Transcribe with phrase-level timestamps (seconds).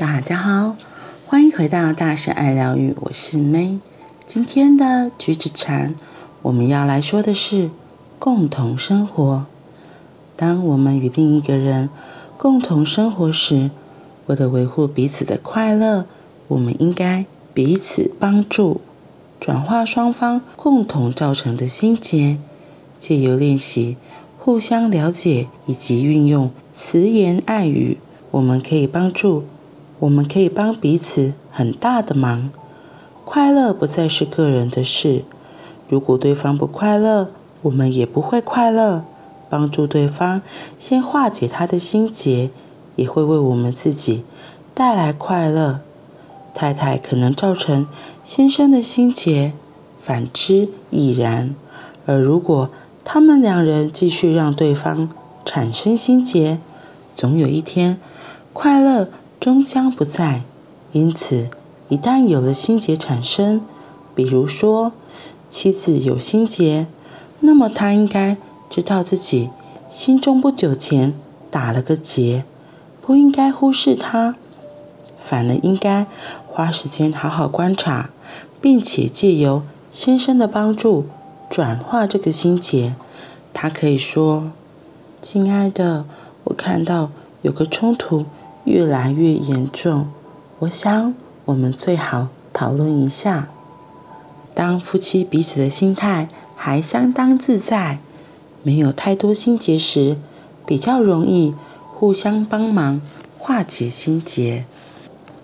[0.00, 0.76] 大家好，
[1.26, 3.80] 欢迎回到大神爱疗愈，我是 May。
[4.26, 5.94] 今天的橘子禅，
[6.40, 7.68] 我们要来说的是
[8.18, 9.44] 共同生活。
[10.36, 11.90] 当我们与另一个人
[12.38, 13.70] 共同生活时，
[14.24, 16.06] 为了维护彼此的快乐，
[16.48, 18.80] 我们应该彼此帮助，
[19.38, 22.38] 转化双方共同造成的心结，
[22.98, 23.98] 借由练习。
[24.38, 27.98] 互相了解以及运用慈言爱语，
[28.30, 29.44] 我们可以帮助，
[30.00, 32.50] 我们可以帮彼此很大的忙。
[33.24, 35.22] 快乐不再是个人的事，
[35.88, 37.28] 如果对方不快乐，
[37.62, 39.04] 我们也不会快乐。
[39.50, 40.42] 帮助对方
[40.78, 42.50] 先化解他的心结，
[42.94, 44.24] 也会为我们自己
[44.72, 45.80] 带来快乐。
[46.54, 47.86] 太太可能造成
[48.24, 49.52] 先生的心结，
[50.00, 51.54] 反之亦然。
[52.06, 52.70] 而如果
[53.04, 55.08] 他们两人继续让对方
[55.44, 56.58] 产生心结，
[57.14, 58.00] 总有一天，
[58.52, 59.08] 快乐
[59.40, 60.42] 终将不在。
[60.92, 61.48] 因此，
[61.88, 63.62] 一旦有了心结产生，
[64.14, 64.92] 比如说
[65.48, 66.86] 妻子有心结，
[67.40, 68.36] 那么他应该
[68.68, 69.50] 知道自己
[69.88, 71.14] 心中不久前
[71.50, 72.44] 打了个结，
[73.00, 74.36] 不应该忽视它，
[75.16, 76.06] 反而应该
[76.46, 78.10] 花时间好好观察，
[78.60, 81.06] 并且借由先生的帮助。
[81.48, 82.94] 转化这个心结，
[83.52, 84.52] 他可以说
[85.20, 86.04] ：“亲爱的，
[86.44, 87.10] 我看到
[87.42, 88.26] 有个冲突
[88.64, 90.08] 越来越严重，
[90.60, 91.14] 我想
[91.46, 93.48] 我们最好讨论一下。”
[94.54, 97.98] 当夫妻彼此的心态还相当自在，
[98.62, 100.18] 没有太多心结时，
[100.66, 101.54] 比较容易
[101.94, 103.00] 互相帮忙
[103.38, 104.64] 化解心结。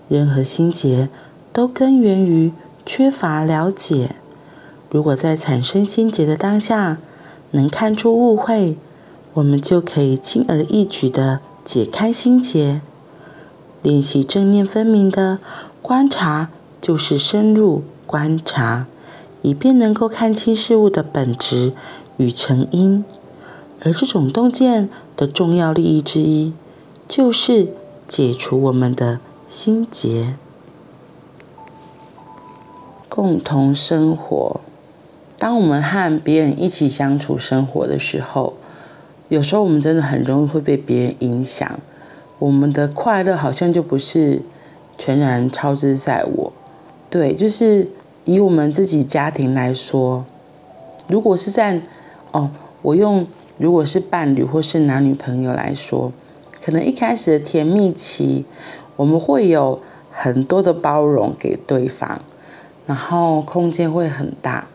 [0.09, 1.09] 任何心结
[1.53, 2.53] 都根源于
[2.85, 4.17] 缺乏了解。
[4.91, 6.99] 如果在产生心结的当下，
[7.53, 8.77] 能看出误会，
[9.35, 12.81] 我们就可以轻而易举地解开心结。
[13.87, 15.39] 练习正念分明的
[15.81, 18.87] 观察，就是深入观察，
[19.43, 21.73] 以便能够看清事物的本质
[22.17, 23.05] 与成因。
[23.85, 26.53] 而这种洞见的重要利益之一，
[27.07, 27.69] 就是
[28.09, 30.35] 解除我们的心结。
[33.09, 34.61] 共同生活。
[35.39, 38.55] 当我们和别人一起相处生活的时候，
[39.29, 41.79] 有时候我们真的很容易会被别人影响，
[42.39, 44.43] 我们的快乐好像就不是
[44.99, 46.53] 全然超之在我。
[47.09, 47.89] 对，就是
[48.25, 50.25] 以我们自己家庭来说，
[51.09, 51.81] 如果是在
[52.33, 52.51] 哦，
[52.83, 53.27] 我用
[53.59, 56.13] 如果是伴侣或是男女朋友来说，
[56.63, 58.45] 可能一开始的甜蜜期，
[58.97, 59.81] 我们会有
[60.11, 62.21] 很多的包容给对方，
[62.87, 64.67] 然后空间会很大。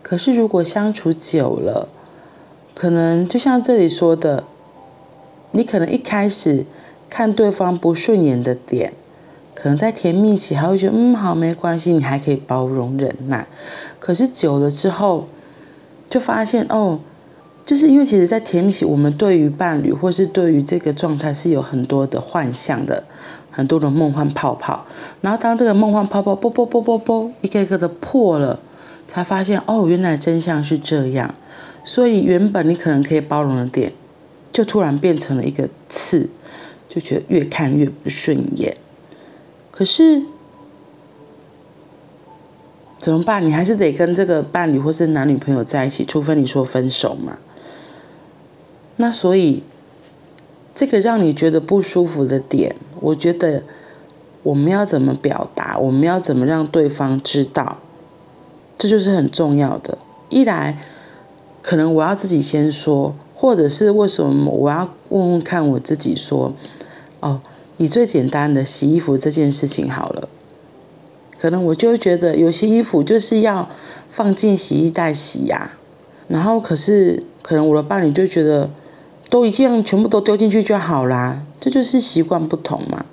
[0.00, 1.88] 可是，如果相处久了，
[2.74, 4.44] 可能就像这里说的，
[5.52, 6.66] 你可能一开始
[7.08, 8.92] 看对方不顺眼的点，
[9.54, 13.46] 可能在甜蜜期还会觉得嗯好没关系，你还可以包容忍耐。
[13.98, 15.28] 可是久了之后，
[16.08, 16.98] 就发现哦，
[17.64, 23.04] 就是因为其实，在甜蜜期，我们对于伴侣或是对于这个状态是有很多的幻象的，
[23.50, 24.84] 很多的梦幻泡泡。
[25.20, 28.58] 然后当这个梦幻泡泡啵啵啵啵啵一个一个的破了。
[29.04, 31.34] 才发现哦，原来真相是这样，
[31.84, 33.92] 所以原本你可能可以包容的点，
[34.52, 36.28] 就突然变成了一个刺，
[36.88, 38.76] 就觉得越看越不顺眼。
[39.70, 40.22] 可是
[42.98, 43.44] 怎么办？
[43.44, 47.38] 你还是得跟这个伴侣或是男女朋友在一起，除非你说分手嘛。
[48.96, 49.62] 那所以
[50.74, 53.64] 这个让你觉得不舒服的点，我觉得
[54.42, 55.78] 我们要怎么表达？
[55.78, 57.78] 我们要怎么让对方知道？
[58.78, 59.98] 这就是很重要的。
[60.28, 60.78] 一来，
[61.62, 66.54] 可能我要自己先说，或者是为什么我要问问看我自己说，
[67.18, 67.40] 哦，
[67.76, 70.28] 以最简单的洗衣服这件事情好了，
[71.40, 73.68] 可能我就会觉得有些衣服就是要
[74.08, 75.72] 放进洗衣袋洗呀，
[76.28, 78.70] 然后可是可能我的伴侣就觉得
[79.28, 83.04] 都一样，全部都丢进去就好啦，这就是习惯不同嘛。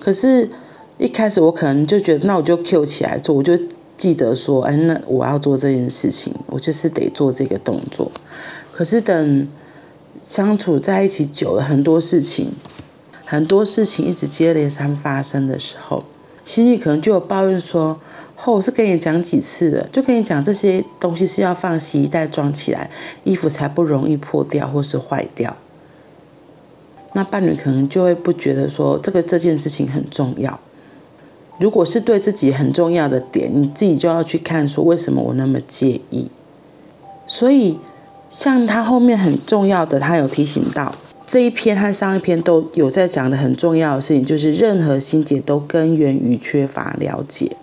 [0.00, 0.48] 可是，
[0.96, 3.52] 一开始我可能就觉得，那我就 Q 起来做，我就。
[3.96, 8.10] 记得说，哎，那我要做这件事情，我就是得做这个动作。
[8.72, 9.48] 可是等
[10.26, 12.52] 相处在一起久了，很多事情，
[13.24, 16.02] 很多事情一直接连三发生的时候，
[16.44, 18.00] 心里可能就有抱怨说
[18.42, 22.90] ：“哦，我是跟你讲几次了，就跟你讲这些东西是要放洗衣袋装起来，
[23.24, 25.54] 衣服才不容易破掉或是坏掉。”
[27.12, 30.58] 那伴侣可能就会不觉得说这个这件事情很重要。
[31.60, 36.28] 如果是对自己很重要的点，你自己就要去看说为什么我那么介意。
[37.26, 37.78] 所以，
[38.34, 40.92] 像他后面很重要的，他有提醒到，
[41.24, 47.56] 这一篇和上一篇都有在讲的很重要的事情，就是任何心结都根源于缺乏了解。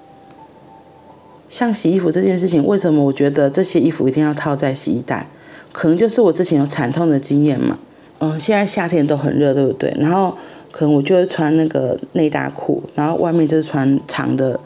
[1.49, 5.27] 像洗衣服这件事情，为什么我觉得这些衣服一定要套在洗衣袋？
[5.73, 7.77] 可能就是我之前有惨痛的经验嘛。
[8.19, 9.93] 嗯，现在夏天都很热，对不对？
[9.99, 10.33] 然后
[10.71, 14.57] 可能我就会穿那个内搭裤，然后外面就是穿长的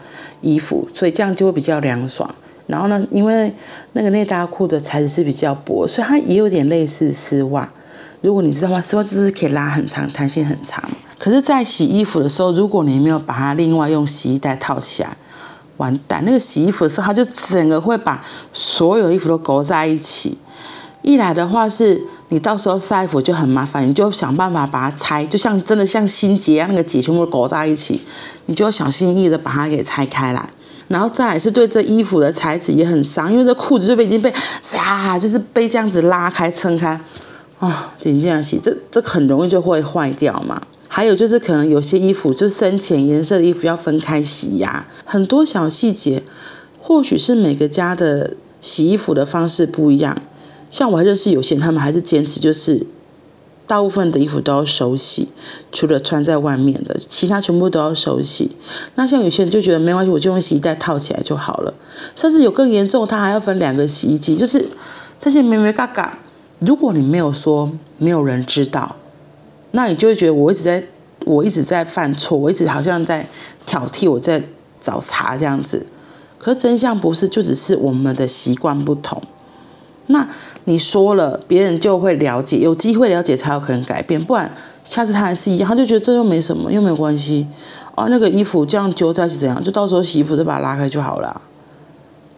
[0.41, 2.29] 衣服，所以这样就会比较凉爽。
[2.67, 3.53] 然后呢，因为
[3.93, 7.69] 那个内搭裤的材质是比较薄，所以它也有点类似丝袜。
[8.21, 10.83] 如果你知道的话，丝袜就是可以拉很长，弹性很长。
[11.17, 15.15] 可是，在洗衣服的时候，如果你没有把它另外用洗衣袋套起来，
[15.77, 16.23] 完蛋！
[16.25, 20.37] 那个洗衣服的时候，它就整个会把所有衣服都勾在一起。
[21.03, 28.01] 一来的话是，你到时候晒衣服就很麻烦，你就想办法把它拆，就像真的像心结啊，那个结全部勾在一起，
[28.47, 30.49] 你就要小心翼翼的把它给拆开来。
[30.87, 34.31] 然后再来是对这衣服的材质也很伤，因为这裤子就被已经被
[34.77, 36.99] 啊，就是被这样子拉开撑开，
[37.59, 40.61] 啊，紧这样洗，这这很容易就会坏掉嘛。
[40.87, 46.23] 还有就是可能有些衣服就深浅颜色的衣服要分开洗呀，很多小细节，
[46.79, 50.17] 或许是每个家的洗衣服的方式不一样。
[50.71, 52.85] 像我还认识有些，他们还是坚持就是
[53.67, 55.27] 大部分的衣服都要手洗，
[55.71, 58.55] 除了穿在外面的，其他全部都要手洗。
[58.93, 61.73] 那像有些人就觉得没关系，我就用洗衣袋套起来就好了。
[62.15, 64.63] 甚至有更严重，他还要分两个洗衣机，就是
[65.19, 66.11] 这些眉眉角角。
[66.59, 68.95] 如果你没有说，没有人知道，
[69.71, 70.83] 那你就会觉得我一直在，
[71.25, 73.27] 我一直在犯错，我一直好像在
[73.65, 74.43] 挑剔，我在
[74.79, 75.85] 找茬这样子。
[76.37, 79.21] 可是真相不是，就只是我们的习惯不同。
[80.05, 80.27] 那。
[80.65, 84.51] 你说了，别人就会了解，有机会了解才有可能改变，不然
[84.83, 87.47] 下次他还是一样，他就觉得这又没什么，又没有关系，
[87.95, 89.63] 哦，那个衣服这样揪在一起怎样？
[89.63, 91.41] 就到时候洗衣服再把它拉开就好了，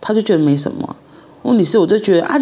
[0.02, 0.96] 他就觉得没什么。
[1.44, 2.38] 问题是，我就觉得啊，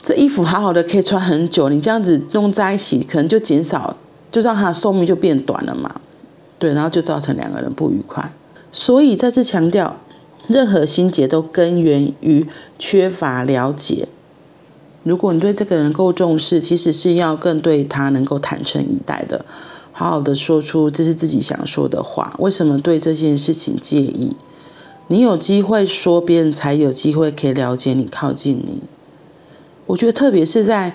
[0.00, 3.94] 这衣服好好的可以穿很久，你这样子弄在一起，可能就减少，
[4.32, 6.00] 就让它的寿命就变短了嘛，
[6.58, 8.32] 对，然后就造成两个人不愉快。
[8.72, 9.96] 所以再次强调，
[10.48, 12.46] 任何心结都根源于
[12.78, 14.08] 缺乏了解。
[15.02, 19.44] 如果你对这个人够重视，其实是要更对他能够坦诚以待的，
[19.92, 22.34] 好好的说出这是自己想说的话。
[22.38, 24.36] 为什么对这件事情介意？
[25.08, 28.82] 你有机会说，别人才有机会可以了解你、靠近你。
[29.86, 30.94] 我觉得，特别是在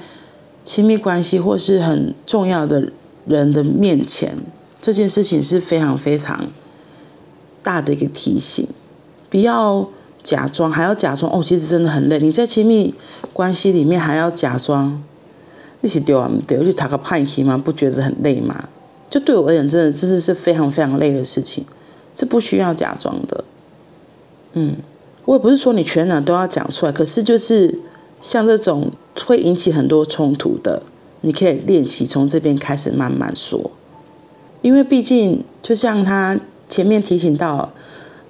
[0.64, 2.92] 亲密关系或是很重要的
[3.26, 4.38] 人的面前，
[4.80, 6.48] 这件事情是非常非常
[7.64, 8.68] 大的一个提醒，
[9.30, 9.90] 不要。
[10.26, 12.18] 假装还要假装哦，其实真的很累。
[12.18, 12.92] 你在亲密
[13.32, 15.04] 关系里面还要假装，
[15.82, 17.56] 一起丢啊丢，去打个派气吗？
[17.56, 18.68] 不觉得很累吗？
[19.08, 21.64] 就对我而言，真的这是是非常非常累的事情，
[22.18, 23.44] 是不需要假装的。
[24.54, 24.78] 嗯，
[25.26, 27.80] 我也不是说你全然都要讲出来，可是就是
[28.20, 28.92] 像这种
[29.28, 30.82] 会引起很多冲突的，
[31.22, 33.70] 你可以练习从这边开始慢慢说，
[34.64, 37.72] 因为毕竟就像他前面提醒到。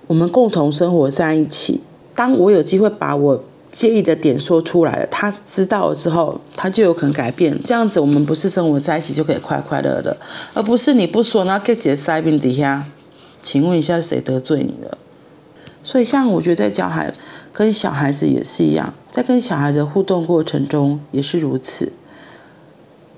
[0.07, 1.81] 我们共同生活在一起。
[2.15, 7.55] 当我有机会把我介意的点说出来了，他知道了之后，他就有可能改变。
[7.63, 10.15] 这样子，我们不是生活在一起就可以快快乐乐，
[10.53, 12.85] 而不是你不说，然后给姐塞边底下。
[13.43, 14.97] 请问一下，谁得罪你了？
[15.83, 17.13] 所以，像我觉得在教孩
[17.53, 21.91] 跟小孩子也是一样，在跟小孩子互动过程中也是如此。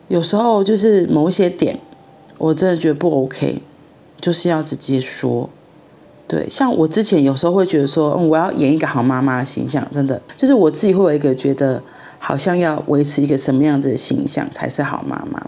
[0.10, 1.80] 有时候就是某一些点，
[2.38, 3.62] 我真的觉得不 OK，
[4.20, 5.50] 就是要直接说。
[6.28, 11.82] 对，像我之前有时候会觉得说，嗯，我要演一个好妈妈的形象，真的就是我自己会有一个觉得，
[12.20, 15.42] 好像要维持一个什么样子的形象才是好妈妈。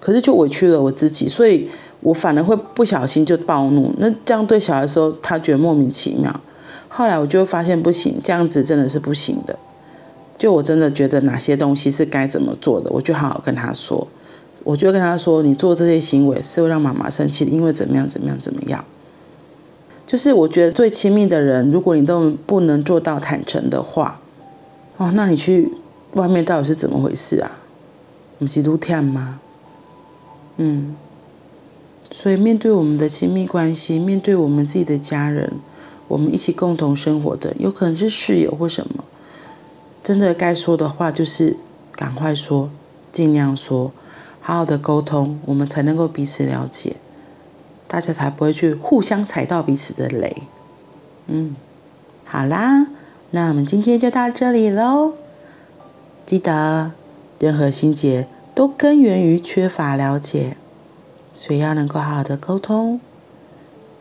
[0.00, 1.68] 可是就委屈了我自己，所以
[2.00, 3.92] 我反而会不小心就暴怒。
[3.98, 6.34] 那这样对小孩的时候，他觉得莫名其妙。
[6.88, 9.58] 后来我就发现不行，这样子真的是不行的。
[10.38, 14.08] 就我真的觉得哪些东西是该怎么做的，我就好好跟他说。
[14.64, 18.82] 我就跟他说，你做这些行为是会让妈妈生气的，因为怎么样怎么样怎么样。
[20.08, 24.18] 就是我觉得最亲密的人，如果你都不能做到坦诚的话，
[24.96, 25.70] 哦，那你去
[26.14, 27.50] 外面到底是怎么回事啊？
[28.38, 29.38] 不是愈忝吗？
[30.56, 30.96] 嗯，
[32.10, 35.52] 所以面对我们的亲密关系，面对我们自己的家人，
[36.08, 39.04] 我们一起共同生活的，有可能是室友或什么，
[40.02, 41.54] 真的该说的话就是
[41.92, 42.70] 赶快说，
[43.12, 43.92] 尽量说，
[44.40, 46.96] 好好的沟通，我们才能够彼此了解。
[47.88, 50.42] 大家才不会去互相踩到彼此的雷。
[51.26, 51.56] 嗯，
[52.24, 52.86] 好啦，
[53.32, 55.14] 那我们今天就到这里喽。
[56.24, 56.92] 记得，
[57.38, 60.56] 任何心结都根源于缺乏了解，
[61.34, 63.00] 所以要能够好好的沟通。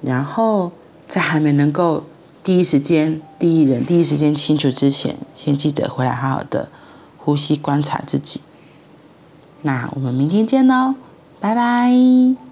[0.02, 0.72] 然后，
[1.08, 2.04] 在还没能够
[2.44, 6.70] 第一时间、第一人、第一时间清楚之前，先记得回来好好的
[7.18, 8.42] 呼吸，观察自己。
[9.64, 10.96] 那我们明天见喽，
[11.40, 12.47] 拜拜。